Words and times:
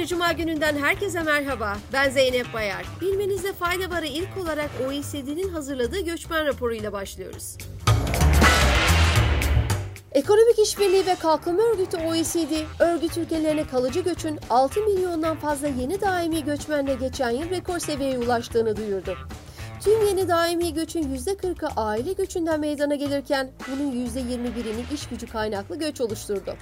bir 0.00 0.06
cuma 0.06 0.32
gününden 0.32 0.76
herkese 0.76 1.22
merhaba. 1.22 1.76
Ben 1.92 2.10
Zeynep 2.10 2.54
Bayar. 2.54 2.84
Bilmenizde 3.00 3.52
fayda 3.52 3.90
varı 3.90 4.06
ilk 4.06 4.36
olarak 4.42 4.70
OECD'nin 4.88 5.48
hazırladığı 5.48 6.00
göçmen 6.00 6.46
raporuyla 6.46 6.92
başlıyoruz. 6.92 7.56
Ekonomik 10.12 10.58
İşbirliği 10.58 11.06
ve 11.06 11.14
Kalkınma 11.14 11.62
Örgütü 11.62 11.96
OECD, 11.96 12.52
örgüt 12.78 13.18
ülkelerine 13.18 13.66
kalıcı 13.66 14.00
göçün 14.00 14.38
6 14.50 14.80
milyondan 14.80 15.36
fazla 15.36 15.68
yeni 15.68 16.00
daimi 16.00 16.44
göçmenle 16.44 16.94
geçen 16.94 17.30
yıl 17.30 17.50
rekor 17.50 17.78
seviyeye 17.78 18.18
ulaştığını 18.18 18.76
duyurdu. 18.76 19.16
Tüm 19.84 20.06
yeni 20.06 20.28
daimi 20.28 20.74
göçün 20.74 21.02
%40'ı 21.16 21.68
aile 21.76 22.12
göçünden 22.12 22.60
meydana 22.60 22.94
gelirken 22.94 23.50
bunun 23.70 23.92
%21'ini 23.92 24.94
iş 24.94 25.08
gücü 25.08 25.26
kaynaklı 25.26 25.78
göç 25.78 26.00
oluşturdu. 26.00 26.54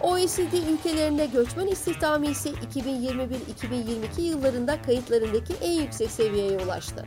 OECD 0.00 0.52
ülkelerinde 0.72 1.26
göçmen 1.26 1.66
istihdamı 1.66 2.26
ise 2.26 2.50
2021-2022 2.50 4.20
yıllarında 4.20 4.82
kayıtlarındaki 4.82 5.54
en 5.62 5.72
yüksek 5.72 6.10
seviyeye 6.10 6.58
ulaştı. 6.58 7.04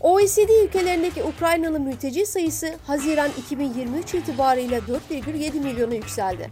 OECD 0.00 0.64
ülkelerindeki 0.64 1.22
Ukraynalı 1.24 1.80
mülteci 1.80 2.26
sayısı 2.26 2.74
Haziran 2.86 3.30
2023 3.38 4.14
itibarıyla 4.14 4.78
4,7 4.78 5.60
milyona 5.60 5.94
yükseldi. 5.94 6.50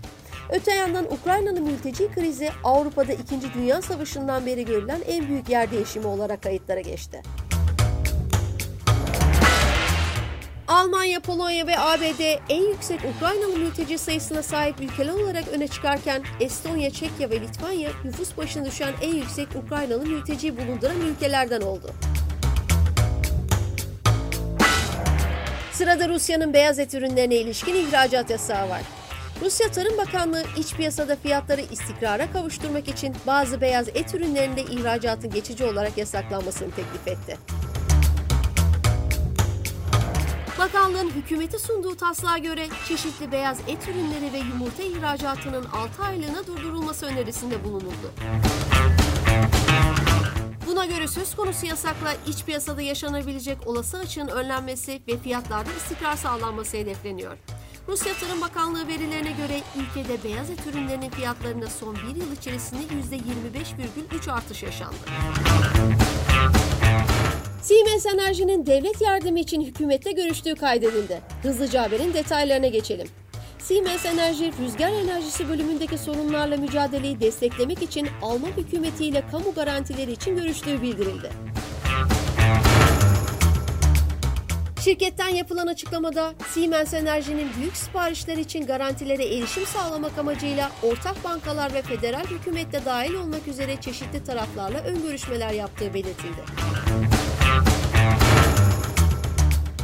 Öte 0.50 0.74
yandan 0.74 1.12
Ukraynalı 1.12 1.60
mülteci 1.60 2.08
krizi 2.14 2.50
Avrupa'da 2.64 3.12
2. 3.12 3.54
Dünya 3.54 3.82
Savaşı'ndan 3.82 4.46
beri 4.46 4.64
görülen 4.64 5.00
en 5.06 5.28
büyük 5.28 5.48
yer 5.48 5.70
değişimi 5.70 6.06
olarak 6.06 6.42
kayıtlara 6.42 6.80
geçti. 6.80 7.22
Almanya, 10.68 11.20
Polonya 11.20 11.66
ve 11.66 11.78
ABD 11.78 12.20
en 12.48 12.62
yüksek 12.62 13.00
Ukraynalı 13.16 13.58
mülteci 13.58 13.98
sayısına 13.98 14.42
sahip 14.42 14.80
ülkeler 14.80 15.12
olarak 15.12 15.48
öne 15.48 15.68
çıkarken 15.68 16.22
Estonya, 16.40 16.90
Çekya 16.90 17.30
ve 17.30 17.40
Litvanya 17.40 17.90
nüfus 18.04 18.36
başına 18.36 18.64
düşen 18.64 18.92
en 19.02 19.14
yüksek 19.14 19.48
Ukraynalı 19.64 20.06
mülteci 20.06 20.56
bulunduran 20.56 21.00
ülkelerden 21.00 21.60
oldu. 21.60 21.90
Sırada 25.72 26.08
Rusya'nın 26.08 26.54
beyaz 26.54 26.78
et 26.78 26.94
ürünlerine 26.94 27.36
ilişkin 27.36 27.74
ihracat 27.74 28.30
yasağı 28.30 28.68
var. 28.68 28.82
Rusya 29.42 29.70
Tarım 29.70 29.98
Bakanlığı 29.98 30.44
iç 30.56 30.74
piyasada 30.74 31.16
fiyatları 31.16 31.60
istikrara 31.60 32.32
kavuşturmak 32.32 32.88
için 32.88 33.16
bazı 33.26 33.60
beyaz 33.60 33.88
et 33.88 34.14
ürünlerinde 34.14 34.62
ihracatın 34.62 35.30
geçici 35.30 35.64
olarak 35.64 35.98
yasaklanmasını 35.98 36.70
teklif 36.70 37.08
etti. 37.08 37.38
Bakanlığın 40.58 41.10
hükümeti 41.10 41.58
sunduğu 41.58 41.96
taslağa 41.96 42.38
göre 42.38 42.66
çeşitli 42.88 43.32
beyaz 43.32 43.58
et 43.68 43.88
ürünleri 43.88 44.32
ve 44.32 44.38
yumurta 44.38 44.82
ihracatının 44.82 45.64
6 45.64 46.02
aylığına 46.02 46.46
durdurulması 46.46 47.06
önerisinde 47.06 47.64
bulunuldu. 47.64 48.12
Buna 50.66 50.86
göre 50.86 51.08
söz 51.08 51.36
konusu 51.36 51.66
yasakla 51.66 52.14
iç 52.26 52.44
piyasada 52.44 52.82
yaşanabilecek 52.82 53.66
olası 53.66 53.98
açığın 53.98 54.28
önlenmesi 54.28 55.02
ve 55.08 55.18
fiyatlarda 55.18 55.70
istikrar 55.72 56.16
sağlanması 56.16 56.76
hedefleniyor. 56.76 57.38
Rusya 57.88 58.14
Tarım 58.14 58.40
Bakanlığı 58.40 58.88
verilerine 58.88 59.32
göre 59.32 59.60
ülkede 59.76 60.24
beyaz 60.24 60.50
et 60.50 60.58
ürünlerinin 60.70 61.10
fiyatlarında 61.10 61.66
son 61.66 61.94
bir 61.94 62.16
yıl 62.16 62.32
içerisinde 62.32 62.82
%25,3 62.82 64.32
artış 64.32 64.62
yaşandı. 64.62 64.96
Siemens 67.62 68.06
Enerji'nin 68.06 68.66
devlet 68.66 69.00
yardımı 69.00 69.38
için 69.38 69.60
hükümette 69.60 70.12
görüştüğü 70.12 70.54
kaydedildi. 70.54 71.20
Hızlıca 71.42 71.82
haberin 71.82 72.14
detaylarına 72.14 72.68
geçelim. 72.68 73.08
Siemens 73.58 74.06
Enerji, 74.06 74.52
rüzgar 74.64 74.90
enerjisi 74.90 75.48
bölümündeki 75.48 75.98
sorunlarla 75.98 76.56
mücadeleyi 76.56 77.20
desteklemek 77.20 77.82
için 77.82 78.08
Alman 78.22 78.52
hükümetiyle 78.56 79.22
kamu 79.30 79.54
garantileri 79.54 80.12
için 80.12 80.36
görüştüğü 80.36 80.82
bildirildi. 80.82 81.30
Şirketten 84.86 85.28
yapılan 85.28 85.66
açıklamada 85.66 86.34
Siemens 86.48 86.94
Enerji'nin 86.94 87.48
büyük 87.58 87.76
siparişler 87.76 88.36
için 88.36 88.66
garantilere 88.66 89.36
erişim 89.36 89.66
sağlamak 89.66 90.18
amacıyla 90.18 90.70
ortak 90.82 91.24
bankalar 91.24 91.74
ve 91.74 91.82
federal 91.82 92.24
hükümette 92.24 92.84
dahil 92.84 93.14
olmak 93.14 93.48
üzere 93.48 93.80
çeşitli 93.80 94.24
taraflarla 94.24 94.78
ön 94.78 95.02
görüşmeler 95.02 95.50
yaptığı 95.50 95.94
belirtildi. 95.94 96.40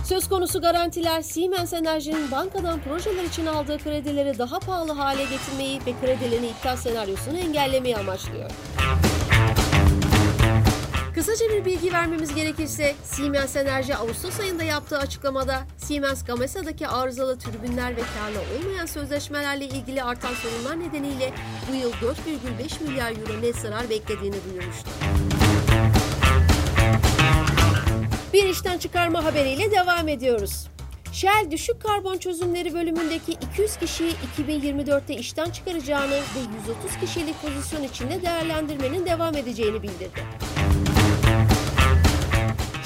Söz 0.04 0.28
konusu 0.28 0.60
garantiler 0.60 1.22
Siemens 1.22 1.72
Enerji'nin 1.72 2.30
bankadan 2.30 2.80
projeler 2.80 3.24
için 3.24 3.46
aldığı 3.46 3.78
kredileri 3.78 4.38
daha 4.38 4.58
pahalı 4.58 4.92
hale 4.92 5.22
getirmeyi 5.24 5.80
ve 5.86 5.92
kredilerini 6.00 6.46
iptal 6.46 6.76
senaryosunu 6.76 7.38
engellemeyi 7.38 7.96
amaçlıyor. 7.96 8.50
Vermemiz 11.92 12.34
gerekirse 12.34 12.94
Siemens 13.04 13.56
Enerji 13.56 13.97
Ağustos 13.97 14.41
ayında 14.41 14.62
yaptığı 14.62 14.98
açıklamada 14.98 15.62
Siemens 15.76 16.25
Gamesa'daki 16.25 16.88
arızalı 16.88 17.38
türbinler 17.38 17.97
ve 17.97 18.00
karlı 18.19 18.38
olmayan 18.58 18.86
sözleşmelerle 18.86 19.64
ilgili 19.64 20.02
artan 20.02 20.34
sorunlar 20.34 20.81
nedeniyle 20.81 21.32
bu 21.70 21.75
yıl 21.75 21.92
4,5 21.92 22.88
milyar 22.88 23.10
euro 23.10 23.42
net 23.42 23.56
zarar 23.56 23.91
beklediğini 23.91 24.36
duyurmuştu. 24.50 24.91
Bir 28.32 28.44
işten 28.44 28.78
çıkarma 28.78 29.25
haberiyle 29.25 29.70
devam 29.70 30.08
ediyoruz. 30.08 30.69
Shell 31.12 31.50
düşük 31.50 31.82
karbon 31.82 32.19
çözümleri 32.19 32.75
bölümündeki 32.75 33.32
200 33.32 33.76
kişiyi 33.76 34.12
2024'te 34.38 35.14
işten 35.14 35.50
çıkaracağını 35.50 36.14
ve 36.14 36.41
130 36.69 37.00
kişilik 37.00 37.42
pozisyon 37.42 37.82
içinde 37.82 38.22
değerlendirmenin 38.22 39.06
devam 39.06 39.36
edeceğini 39.36 39.82
bildirdi. 39.82 40.22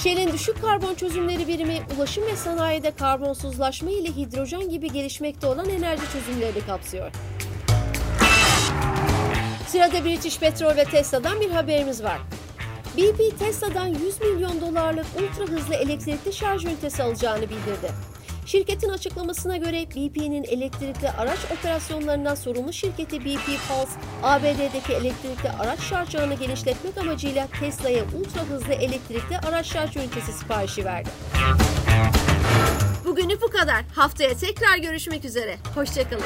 Shell'in 0.07 0.33
düşük 0.33 0.63
karbon 0.63 0.95
çözümleri 0.95 1.49
birimi 1.49 1.79
ulaşım 1.97 2.27
ve 2.27 2.37
sanayide 2.37 2.91
karbonsuzlaşma 2.91 3.91
ile 3.91 4.17
hidrojen 4.17 4.69
gibi 4.69 4.93
gelişmekte 4.93 5.47
olan 5.47 5.69
enerji 5.69 6.03
çözümlerini 6.13 6.67
kapsıyor. 6.67 7.11
Sırada 9.69 10.05
British 10.05 10.39
Petrol 10.39 10.77
ve 10.77 10.85
Tesla'dan 10.85 11.41
bir 11.41 11.51
haberimiz 11.51 12.03
var. 12.03 12.19
BP 12.97 13.39
Tesla'dan 13.39 13.87
100 13.87 14.21
milyon 14.21 14.61
dolarlık 14.61 15.07
ultra 15.17 15.53
hızlı 15.53 15.75
elektrikli 15.75 16.33
şarj 16.33 16.65
ünitesi 16.65 17.03
alacağını 17.03 17.43
bildirdi. 17.43 17.91
Şirketin 18.47 18.89
açıklamasına 18.89 19.57
göre 19.57 19.87
BP'nin 19.91 20.45
elektrikli 20.45 21.11
araç 21.11 21.39
operasyonlarından 21.59 22.35
sorumlu 22.35 22.73
şirketi 22.73 23.21
BP 23.21 23.47
Pulse, 23.47 24.01
ABD'deki 24.23 24.93
elektrikli 24.93 25.51
araç 25.61 25.81
şarj 25.81 26.15
ağını 26.15 26.35
genişletmek 26.35 26.99
amacıyla 26.99 27.49
Tesla'ya 27.61 28.05
ultra 28.05 28.41
hızlı 28.43 28.73
elektrikli 28.73 29.39
araç 29.39 29.67
şarj 29.67 29.97
ünitesi 29.97 30.33
siparişi 30.33 30.85
verdi. 30.85 31.09
Bugünü 33.05 33.41
bu 33.41 33.51
kadar. 33.51 33.85
Haftaya 33.95 34.35
tekrar 34.35 34.79
görüşmek 34.79 35.25
üzere. 35.25 35.57
Hoşçakalın. 35.75 36.25